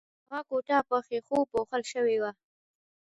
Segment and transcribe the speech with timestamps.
[0.29, 2.31] هغه کوټه په ښیښو پوښل شوې وه